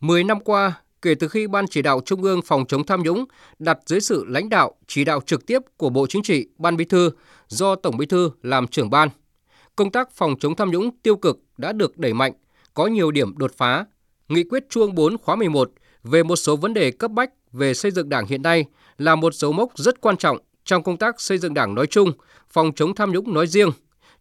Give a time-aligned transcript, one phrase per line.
[0.00, 3.24] 10 năm qua, kể từ khi Ban chỉ đạo Trung ương phòng chống tham nhũng
[3.58, 6.84] đặt dưới sự lãnh đạo, chỉ đạo trực tiếp của Bộ Chính trị, Ban Bí
[6.84, 7.10] thư
[7.48, 9.08] do Tổng Bí thư làm trưởng ban,
[9.76, 12.32] công tác phòng chống tham nhũng tiêu cực đã được đẩy mạnh,
[12.74, 13.84] có nhiều điểm đột phá.
[14.28, 15.70] Nghị quyết chuông 4 khóa 11
[16.04, 18.64] về một số vấn đề cấp bách về xây dựng Đảng hiện nay
[18.98, 22.12] là một dấu mốc rất quan trọng trong công tác xây dựng Đảng nói chung,
[22.50, 23.70] phòng chống tham nhũng nói riêng,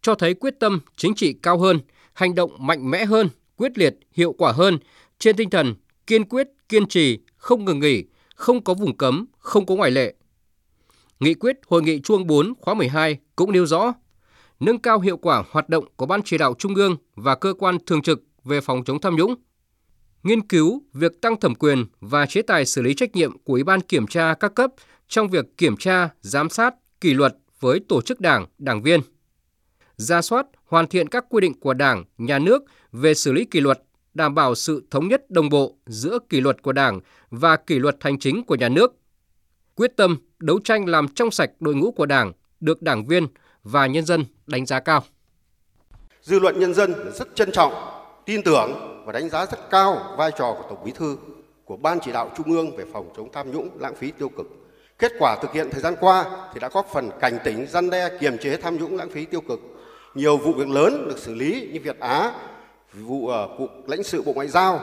[0.01, 1.79] cho thấy quyết tâm chính trị cao hơn,
[2.13, 4.77] hành động mạnh mẽ hơn, quyết liệt, hiệu quả hơn
[5.19, 5.75] trên tinh thần
[6.07, 8.03] kiên quyết, kiên trì, không ngừng nghỉ,
[8.35, 10.13] không có vùng cấm, không có ngoại lệ.
[11.19, 13.93] Nghị quyết Hội nghị Chuông 4 khóa 12 cũng nêu rõ
[14.59, 17.77] nâng cao hiệu quả hoạt động của Ban chỉ đạo Trung ương và cơ quan
[17.85, 19.35] thường trực về phòng chống tham nhũng,
[20.23, 23.63] nghiên cứu việc tăng thẩm quyền và chế tài xử lý trách nhiệm của Ủy
[23.63, 24.71] ban kiểm tra các cấp
[25.07, 29.01] trong việc kiểm tra, giám sát, kỷ luật với tổ chức đảng, đảng viên.
[29.97, 33.59] Ra soát, hoàn thiện các quy định của Đảng, Nhà nước về xử lý kỷ
[33.59, 33.83] luật,
[34.15, 37.97] đảm bảo sự thống nhất đồng bộ giữa kỷ luật của Đảng và kỷ luật
[37.99, 38.95] hành chính của nhà nước.
[39.75, 43.27] Quyết tâm đấu tranh làm trong sạch đội ngũ của Đảng được đảng viên
[43.63, 45.03] và nhân dân đánh giá cao.
[46.21, 47.73] Dư luận nhân dân rất trân trọng,
[48.25, 48.71] tin tưởng
[49.05, 51.17] và đánh giá rất cao vai trò của Tổng Bí thư,
[51.65, 54.45] của Ban chỉ đạo Trung ương về phòng chống tham nhũng, lãng phí tiêu cực.
[54.99, 58.17] Kết quả thực hiện thời gian qua thì đã góp phần cảnh tỉnh, răn đe,
[58.19, 59.59] kiềm chế tham nhũng, lãng phí tiêu cực.
[60.15, 62.31] Nhiều vụ việc lớn được xử lý như Việt Á,
[63.03, 64.79] vụ ờ, cục lãnh sự Bộ Ngoại giao,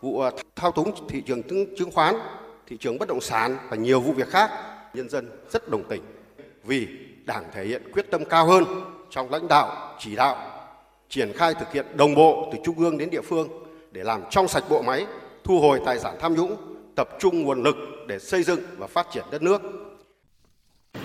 [0.00, 1.42] vụ ờ, thao túng thị trường
[1.78, 2.14] chứng khoán,
[2.66, 4.50] thị trường bất động sản và nhiều vụ việc khác,
[4.94, 6.02] nhân dân rất đồng tình
[6.64, 6.88] vì
[7.24, 8.64] Đảng thể hiện quyết tâm cao hơn
[9.10, 10.36] trong lãnh đạo, chỉ đạo,
[11.08, 13.48] triển khai thực hiện đồng bộ từ trung ương đến địa phương
[13.92, 15.06] để làm trong sạch bộ máy,
[15.44, 16.56] thu hồi tài sản tham nhũng,
[16.96, 19.62] tập trung nguồn lực để xây dựng và phát triển đất nước.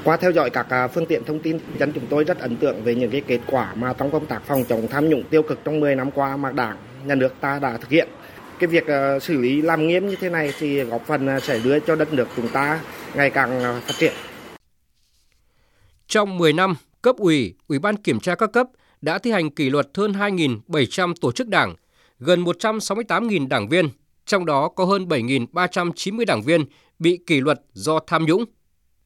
[0.03, 2.83] Qua theo dõi các à, phương tiện thông tin, dân chúng tôi rất ấn tượng
[2.83, 5.59] về những cái kết quả mà trong công tác phòng chống tham nhũng tiêu cực
[5.63, 8.07] trong 10 năm qua mà Đảng, Nhà nước ta đã thực hiện.
[8.59, 11.59] Cái việc à, xử lý làm nghiêm như thế này thì góp phần à, sẽ
[11.63, 12.81] đưa cho đất nước chúng ta
[13.15, 14.13] ngày càng phát triển.
[16.07, 18.67] Trong 10 năm, cấp ủy, ủy ban kiểm tra các cấp
[19.01, 21.75] đã thi hành kỷ luật hơn 2.700 tổ chức đảng,
[22.19, 23.89] gần 168.000 đảng viên,
[24.25, 26.65] trong đó có hơn 7.390 đảng viên
[26.99, 28.45] bị kỷ luật do tham nhũng.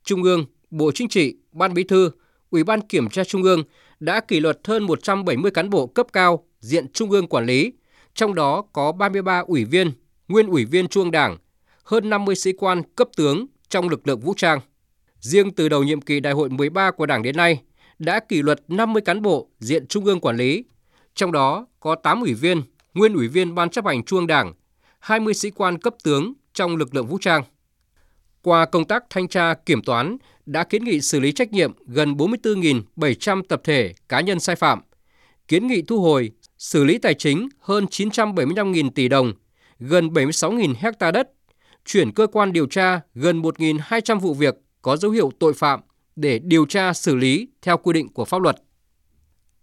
[0.03, 0.45] Trung ương,
[0.77, 2.11] Bộ Chính trị, Ban Bí thư,
[2.49, 3.63] Ủy ban Kiểm tra Trung ương
[3.99, 7.73] đã kỷ luật hơn 170 cán bộ cấp cao diện Trung ương quản lý,
[8.13, 9.91] trong đó có 33 ủy viên,
[10.27, 11.37] nguyên ủy viên Trung ương Đảng,
[11.83, 14.59] hơn 50 sĩ quan cấp tướng trong lực lượng vũ trang.
[15.19, 17.61] Riêng từ đầu nhiệm kỳ đại hội 13 của Đảng đến nay,
[17.99, 20.63] đã kỷ luật 50 cán bộ diện Trung ương quản lý,
[21.15, 22.61] trong đó có 8 ủy viên,
[22.93, 24.53] nguyên ủy viên Ban chấp hành Trung ương Đảng,
[24.99, 27.43] 20 sĩ quan cấp tướng trong lực lượng vũ trang.
[28.45, 32.13] Qua công tác thanh tra kiểm toán đã kiến nghị xử lý trách nhiệm gần
[32.13, 34.81] 44.700 tập thể cá nhân sai phạm,
[35.47, 39.33] kiến nghị thu hồi, xử lý tài chính hơn 975.000 tỷ đồng,
[39.79, 41.31] gần 76.000 hecta đất,
[41.85, 45.79] chuyển cơ quan điều tra gần 1.200 vụ việc có dấu hiệu tội phạm
[46.15, 48.55] để điều tra xử lý theo quy định của pháp luật.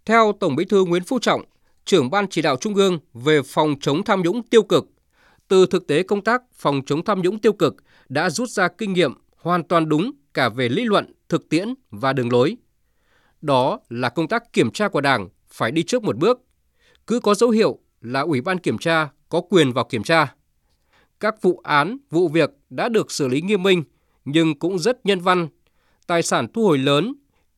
[0.05, 1.41] Theo Tổng Bí thư Nguyễn Phú Trọng,
[1.85, 4.89] trưởng ban chỉ đạo Trung ương về phòng chống tham nhũng tiêu cực,
[5.47, 7.75] từ thực tế công tác phòng chống tham nhũng tiêu cực
[8.13, 12.13] đã rút ra kinh nghiệm hoàn toàn đúng cả về lý luận, thực tiễn và
[12.13, 12.57] đường lối.
[13.41, 16.41] Đó là công tác kiểm tra của Đảng phải đi trước một bước.
[17.07, 20.35] Cứ có dấu hiệu là Ủy ban kiểm tra có quyền vào kiểm tra.
[21.19, 23.83] Các vụ án, vụ việc đã được xử lý nghiêm minh
[24.25, 25.47] nhưng cũng rất nhân văn.
[26.07, 27.13] Tài sản thu hồi lớn,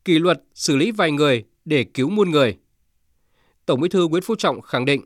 [0.05, 2.57] kỷ luật xử lý vài người để cứu muôn người.
[3.65, 5.01] Tổng Bí thư Nguyễn Phú Trọng khẳng định,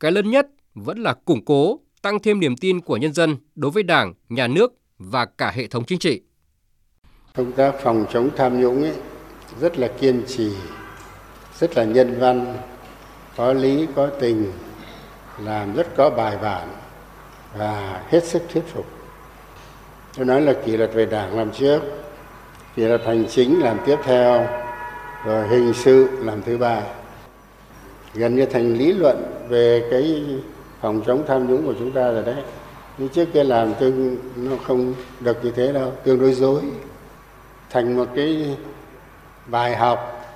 [0.00, 3.70] cái lớn nhất vẫn là củng cố, tăng thêm niềm tin của nhân dân đối
[3.70, 6.22] với Đảng, Nhà nước và cả hệ thống chính trị.
[7.36, 8.92] Công tác phòng chống tham nhũng ấy
[9.60, 10.50] rất là kiên trì,
[11.58, 12.56] rất là nhân văn,
[13.36, 14.52] có lý, có tình,
[15.38, 16.68] làm rất có bài bản
[17.58, 18.86] và hết sức thuyết phục.
[20.16, 21.80] Tôi nói là kỷ luật về đảng làm trước,
[22.76, 24.46] kỷ luật hành chính làm tiếp theo,
[25.26, 26.82] rồi hình sự làm thứ ba.
[28.14, 30.24] Gần như thành lý luận về cái
[30.84, 32.34] phòng chống tham nhũng của chúng ta rồi đấy.
[32.98, 36.60] Như trước kia làm tương nó không được như thế đâu, tương đối dối.
[37.70, 38.56] Thành một cái
[39.46, 40.26] bài học,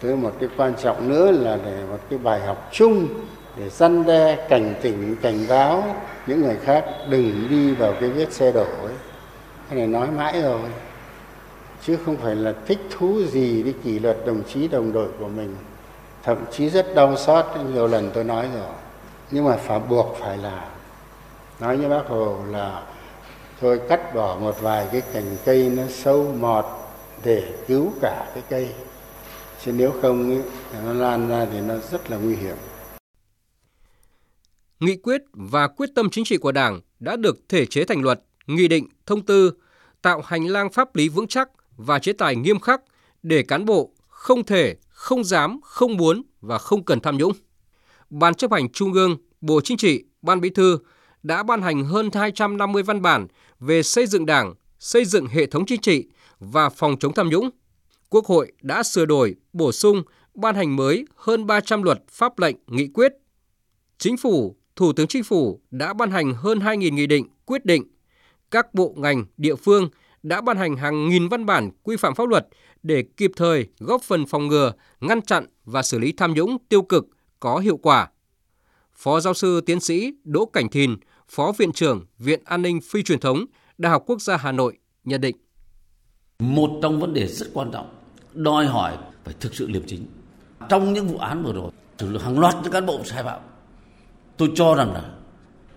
[0.00, 3.08] thứ một cái quan trọng nữa là để một cái bài học chung
[3.56, 5.96] để răn đe cảnh tỉnh cảnh báo
[6.26, 8.94] những người khác đừng đi vào cái vết xe đổ ấy
[9.68, 10.60] cái này nói mãi rồi
[11.82, 15.28] chứ không phải là thích thú gì đi kỷ luật đồng chí đồng đội của
[15.28, 15.56] mình
[16.22, 17.44] thậm chí rất đau xót
[17.74, 18.68] nhiều lần tôi nói rồi
[19.32, 20.70] nhưng mà phải buộc phải là
[21.60, 22.82] nói như bác hồ là
[23.60, 26.64] thôi cắt bỏ một vài cái cành cây nó sâu mọt
[27.24, 28.68] để cứu cả cái cây
[29.64, 30.42] chứ nếu không ấy,
[30.84, 32.56] nó lan ra thì nó rất là nguy hiểm
[34.82, 38.22] nghị quyết và quyết tâm chính trị của Đảng đã được thể chế thành luật,
[38.46, 39.52] nghị định, thông tư,
[40.02, 42.80] tạo hành lang pháp lý vững chắc và chế tài nghiêm khắc
[43.22, 47.32] để cán bộ không thể, không dám, không muốn và không cần tham nhũng.
[48.12, 50.78] Ban chấp hành Trung ương, Bộ Chính trị, Ban Bí thư
[51.22, 53.26] đã ban hành hơn 250 văn bản
[53.60, 56.06] về xây dựng Đảng, xây dựng hệ thống chính trị
[56.38, 57.50] và phòng chống tham nhũng.
[58.08, 60.02] Quốc hội đã sửa đổi, bổ sung,
[60.34, 63.12] ban hành mới hơn 300 luật, pháp lệnh, nghị quyết.
[63.98, 67.84] Chính phủ, Thủ tướng Chính phủ đã ban hành hơn 2.000 nghị định, quyết định.
[68.50, 69.88] Các bộ ngành, địa phương
[70.22, 72.48] đã ban hành hàng nghìn văn bản quy phạm pháp luật
[72.82, 76.82] để kịp thời góp phần phòng ngừa, ngăn chặn và xử lý tham nhũng tiêu
[76.82, 77.08] cực
[77.42, 78.10] có hiệu quả.
[78.94, 80.96] Phó giáo sư tiến sĩ Đỗ Cảnh Thìn,
[81.28, 83.44] Phó Viện trưởng Viện An ninh Phi truyền thống,
[83.78, 85.36] Đại học Quốc gia Hà Nội nhận định.
[86.38, 87.94] Một trong vấn đề rất quan trọng,
[88.34, 90.06] đòi hỏi phải thực sự liêm chính.
[90.68, 93.40] Trong những vụ án vừa rồi, xử lý hàng loạt những cán bộ sai phạm,
[94.36, 95.14] tôi cho rằng là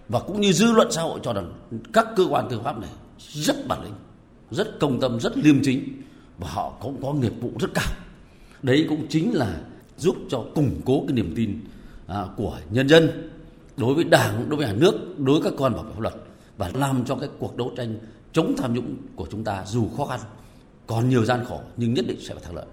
[0.09, 1.53] và cũng như dư luận xã hội cho rằng
[1.93, 3.95] các cơ quan tư pháp này rất bản lĩnh,
[4.51, 6.01] rất công tâm, rất liêm chính
[6.37, 7.93] và họ cũng có nghiệp vụ rất cao.
[8.61, 9.61] Đấy cũng chính là
[9.97, 11.59] giúp cho củng cố cái niềm tin
[12.07, 13.29] à, của nhân dân
[13.77, 16.13] đối với đảng, đối với nhà nước, đối với các con bảo vệ pháp luật
[16.57, 17.99] và làm cho cái cuộc đấu tranh
[18.33, 20.19] chống tham nhũng của chúng ta dù khó khăn,
[20.87, 22.65] còn nhiều gian khổ nhưng nhất định sẽ phải thắng lợi.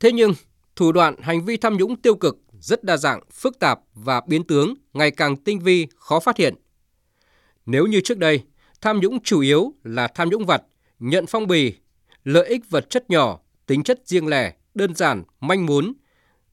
[0.00, 0.32] Thế nhưng,
[0.76, 4.44] thủ đoạn hành vi tham nhũng tiêu cực rất đa dạng, phức tạp và biến
[4.44, 6.54] tướng, ngày càng tinh vi, khó phát hiện.
[7.66, 8.42] Nếu như trước đây,
[8.80, 10.62] tham nhũng chủ yếu là tham nhũng vặt,
[10.98, 11.72] nhận phong bì,
[12.24, 15.92] lợi ích vật chất nhỏ, tính chất riêng lẻ, đơn giản, manh muốn.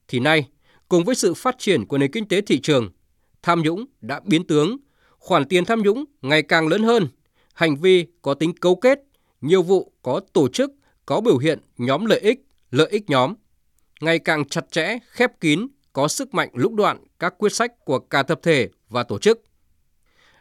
[0.08, 0.48] thì nay,
[0.88, 2.90] cùng với sự phát triển của nền kinh tế thị trường,
[3.42, 4.76] tham nhũng đã biến tướng,
[5.18, 7.08] khoản tiền tham nhũng ngày càng lớn hơn,
[7.54, 9.00] hành vi có tính cấu kết,
[9.40, 10.70] nhiều vụ có tổ chức,
[11.06, 13.34] có biểu hiện nhóm lợi ích, lợi ích nhóm,
[14.00, 17.98] ngày càng chặt chẽ, khép kín, có sức mạnh lũng đoạn các quyết sách của
[17.98, 19.42] cả tập thể và tổ chức.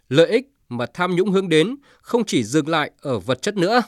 [0.09, 3.81] Lợi ích mà tham nhũng hướng đến không chỉ dừng lại ở vật chất nữa,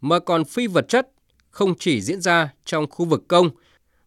[0.00, 1.08] mà còn phi vật chất,
[1.50, 3.50] không chỉ diễn ra trong khu vực công,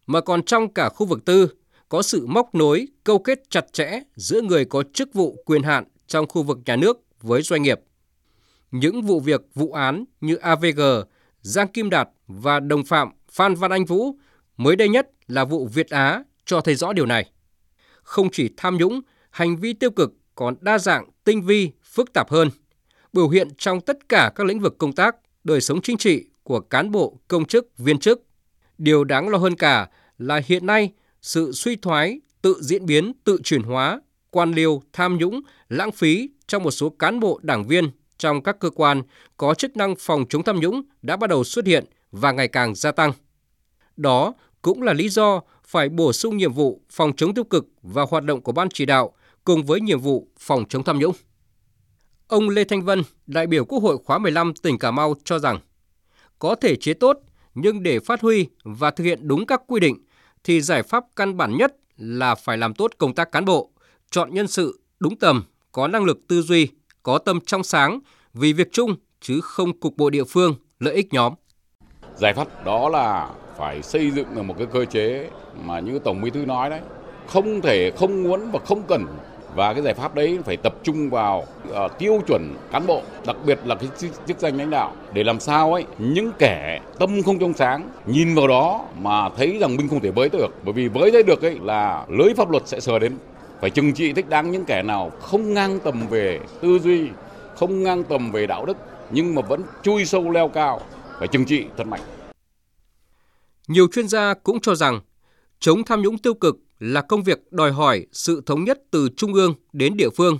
[0.06, 1.48] mà còn trong cả khu vực tư,
[1.88, 5.84] có sự móc nối, câu kết chặt chẽ giữa người có chức vụ quyền hạn
[6.06, 7.80] trong khu vực nhà nước với doanh nghiệp.
[8.70, 10.80] Những vụ việc vụ án như AVG,
[11.40, 14.18] Giang Kim Đạt và đồng phạm Phan Văn Anh Vũ
[14.56, 17.30] mới đây nhất là vụ Việt Á cho thấy rõ điều này.
[18.02, 19.00] Không chỉ tham nhũng,
[19.30, 22.50] hành vi tiêu cực còn đa dạng, tinh vi, phức tạp hơn,
[23.12, 26.60] biểu hiện trong tất cả các lĩnh vực công tác, đời sống chính trị của
[26.60, 28.22] cán bộ, công chức, viên chức.
[28.78, 29.88] Điều đáng lo hơn cả
[30.18, 30.92] là hiện nay
[31.22, 34.00] sự suy thoái, tự diễn biến, tự chuyển hóa,
[34.30, 38.58] quan liêu, tham nhũng, lãng phí trong một số cán bộ đảng viên trong các
[38.60, 39.02] cơ quan
[39.36, 42.74] có chức năng phòng chống tham nhũng đã bắt đầu xuất hiện và ngày càng
[42.74, 43.12] gia tăng.
[43.96, 48.06] Đó cũng là lý do phải bổ sung nhiệm vụ phòng chống tiêu cực và
[48.10, 49.12] hoạt động của ban chỉ đạo
[49.44, 51.14] cùng với nhiệm vụ phòng chống tham nhũng.
[52.28, 55.58] Ông Lê Thanh Vân, đại biểu Quốc hội khóa 15 tỉnh Cà Mau cho rằng
[56.44, 57.18] có thể chế tốt
[57.54, 59.96] nhưng để phát huy và thực hiện đúng các quy định
[60.44, 63.70] thì giải pháp căn bản nhất là phải làm tốt công tác cán bộ,
[64.10, 66.68] chọn nhân sự đúng tầm, có năng lực tư duy,
[67.02, 68.00] có tâm trong sáng
[68.34, 71.34] vì việc chung chứ không cục bộ địa phương, lợi ích nhóm.
[72.16, 75.30] Giải pháp đó là phải xây dựng được một cái cơ chế
[75.64, 76.80] mà như Tổng Bí thư nói đấy,
[77.26, 79.06] không thể không muốn và không cần
[79.54, 83.36] và cái giải pháp đấy phải tập trung vào uh, tiêu chuẩn cán bộ đặc
[83.46, 83.88] biệt là cái
[84.26, 84.92] chức danh lãnh đạo.
[85.12, 89.58] Để làm sao ấy những kẻ tâm không trong sáng nhìn vào đó mà thấy
[89.60, 90.48] rằng mình không thể với được.
[90.64, 93.12] Bởi vì với đấy được ấy là lưới pháp luật sẽ sờ đến.
[93.60, 97.08] Phải trừng trị thích đáng những kẻ nào không ngang tầm về tư duy
[97.56, 98.76] không ngang tầm về đạo đức
[99.10, 100.80] nhưng mà vẫn chui sâu leo cao
[101.18, 102.00] phải trừng trị thật mạnh.
[103.68, 105.00] Nhiều chuyên gia cũng cho rằng
[105.58, 109.34] chống tham nhũng tiêu cực là công việc đòi hỏi sự thống nhất từ trung
[109.34, 110.38] ương đến địa phương.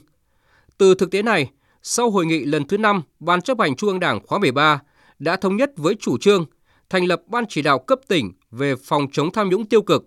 [0.78, 1.50] Từ thực tế này,
[1.82, 4.82] sau hội nghị lần thứ 5 Ban chấp hành Trung ương Đảng khóa 13
[5.18, 6.44] đã thống nhất với chủ trương
[6.90, 10.06] thành lập Ban chỉ đạo cấp tỉnh về phòng chống tham nhũng tiêu cực,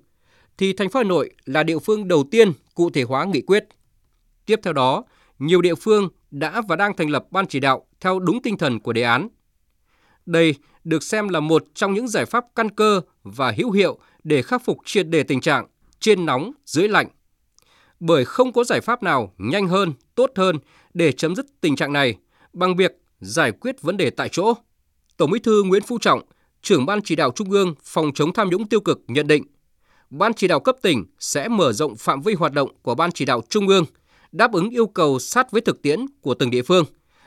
[0.58, 3.66] thì thành phố Hà Nội là địa phương đầu tiên cụ thể hóa nghị quyết.
[4.46, 5.04] Tiếp theo đó,
[5.40, 8.80] nhiều địa phương đã và đang thành lập Ban chỉ đạo theo đúng tinh thần
[8.80, 9.28] của đề án.
[10.26, 14.42] Đây được xem là một trong những giải pháp căn cơ và hữu hiệu để
[14.42, 15.68] khắc phục triệt đề tình trạng
[16.00, 17.08] trên nóng dưới lạnh.
[18.00, 20.60] Bởi không có giải pháp nào nhanh hơn, tốt hơn
[20.94, 22.16] để chấm dứt tình trạng này
[22.54, 24.54] bằng việc giải quyết vấn đề tại chỗ.
[25.18, 26.22] Tổng Bí thư Nguyễn Phú Trọng,
[26.62, 29.44] trưởng ban chỉ đạo Trung ương phòng chống tham nhũng tiêu cực nhận định,
[30.10, 33.26] ban chỉ đạo cấp tỉnh sẽ mở rộng phạm vi hoạt động của ban chỉ
[33.26, 33.86] đạo Trung ương,
[34.32, 36.86] đáp ứng yêu cầu sát với thực tiễn của từng địa phương,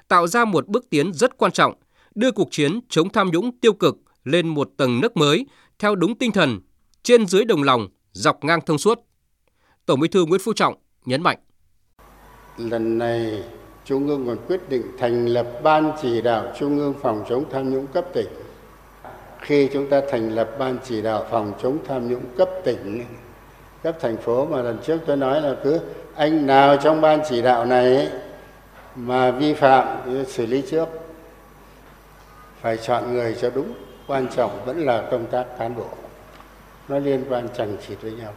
[0.09, 1.75] tạo ra một bước tiến rất quan trọng,
[2.15, 5.47] đưa cuộc chiến chống tham nhũng tiêu cực lên một tầng nấc mới
[5.79, 6.61] theo đúng tinh thần
[7.03, 9.00] trên dưới đồng lòng, dọc ngang thông suốt.
[9.87, 10.75] Tổng Bí thư Nguyễn Phú Trọng
[11.05, 11.38] nhấn mạnh.
[12.59, 13.43] Lần này
[13.85, 17.73] Trung ương còn quyết định thành lập Ban chỉ đạo Trung ương phòng chống tham
[17.73, 18.29] nhũng cấp tỉnh.
[19.40, 23.05] Khi chúng ta thành lập Ban chỉ đạo phòng chống tham nhũng cấp tỉnh,
[23.83, 25.81] cấp thành phố mà lần trước tôi nói là cứ
[26.14, 28.09] anh nào trong Ban chỉ đạo này
[28.95, 30.88] mà vi phạm xử lý trước.
[32.61, 33.75] Phải chọn người cho đúng,
[34.07, 35.88] quan trọng vẫn là công tác cán bộ.
[36.90, 38.32] Nó liên quan chẳng chịt với nhau.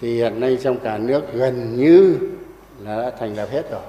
[0.00, 2.16] Thì hiện nay trong cả nước gần như
[2.80, 3.80] là đã thành lập hết rồi.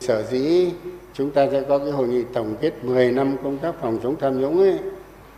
[0.00, 0.70] Sở dĩ
[1.14, 4.16] chúng ta sẽ có cái hội nghị tổng kết 10 năm công tác phòng chống
[4.20, 4.78] tham nhũng ấy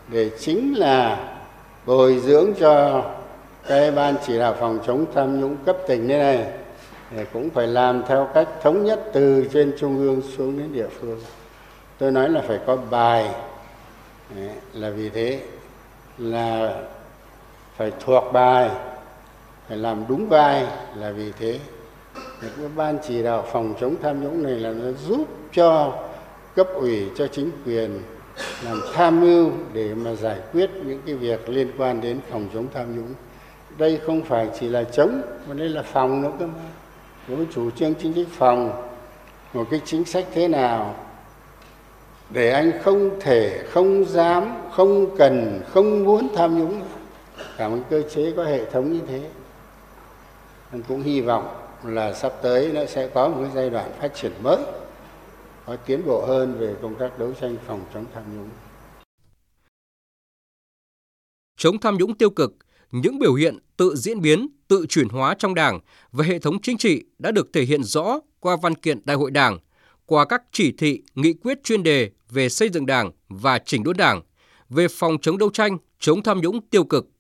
[0.09, 1.29] để chính là
[1.87, 3.05] bồi dưỡng cho
[3.69, 6.47] cái ban chỉ đạo phòng chống tham nhũng cấp tỉnh thế này
[7.17, 10.89] để cũng phải làm theo cách thống nhất từ trên trung ương xuống đến địa
[11.01, 11.21] phương.
[11.99, 13.31] Tôi nói là phải có bài.
[14.37, 15.41] Đấy, là vì thế
[16.19, 16.75] là
[17.77, 18.71] phải thuộc bài,
[19.69, 20.67] phải làm đúng vai
[20.97, 21.59] là vì thế.
[22.41, 25.99] Cái ban chỉ đạo phòng chống tham nhũng này là nó giúp cho
[26.57, 28.01] cấp ủy, cho chính quyền
[28.65, 32.67] làm tham mưu để mà giải quyết những cái việc liên quan đến phòng chống
[32.75, 33.15] tham nhũng.
[33.79, 36.63] Đây không phải chỉ là chống, mà đây là phòng nữa cơ mà.
[37.29, 38.83] Với chủ trương chính sách phòng,
[39.53, 40.95] một cái chính sách thế nào
[42.31, 46.81] để anh không thể, không dám, không cần, không muốn tham nhũng
[47.57, 49.31] cả một cơ chế có hệ thống như thế
[50.73, 54.15] mình cũng hy vọng là sắp tới nó sẽ có một cái giai đoạn phát
[54.15, 54.57] triển mới
[55.67, 58.49] có tiến bộ hơn về công tác đấu tranh phòng chống tham nhũng.
[61.57, 62.55] Chống tham nhũng tiêu cực,
[62.91, 65.81] những biểu hiện tự diễn biến, tự chuyển hóa trong Đảng
[66.13, 69.31] và hệ thống chính trị đã được thể hiện rõ qua văn kiện Đại hội
[69.31, 69.59] Đảng,
[70.07, 73.97] qua các chỉ thị, nghị quyết chuyên đề về xây dựng Đảng và chỉnh đốn
[73.97, 74.23] Đảng,
[74.69, 77.14] về phòng chống đấu tranh, chống tham nhũng tiêu cực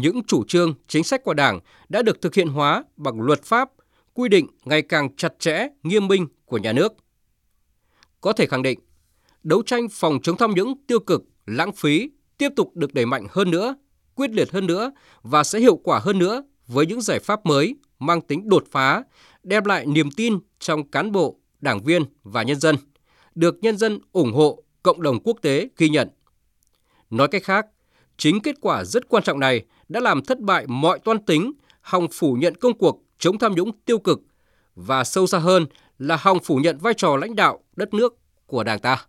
[0.00, 3.70] những chủ trương, chính sách của Đảng đã được thực hiện hóa bằng luật pháp,
[4.14, 6.92] quy định ngày càng chặt chẽ, nghiêm minh của nhà nước.
[8.20, 8.78] Có thể khẳng định,
[9.42, 13.26] đấu tranh phòng chống tham nhũng tiêu cực, lãng phí tiếp tục được đẩy mạnh
[13.30, 13.74] hơn nữa,
[14.14, 17.76] quyết liệt hơn nữa và sẽ hiệu quả hơn nữa với những giải pháp mới
[17.98, 19.04] mang tính đột phá,
[19.42, 22.76] đem lại niềm tin trong cán bộ, đảng viên và nhân dân,
[23.34, 26.08] được nhân dân ủng hộ, cộng đồng quốc tế ghi nhận.
[27.10, 27.66] Nói cách khác,
[28.16, 32.06] chính kết quả rất quan trọng này đã làm thất bại mọi toan tính, hòng
[32.12, 34.20] phủ nhận công cuộc chống tham nhũng tiêu cực
[34.74, 35.66] và sâu xa hơn
[35.98, 38.14] là hòng phủ nhận vai trò lãnh đạo đất nước
[38.46, 39.06] của Đảng ta.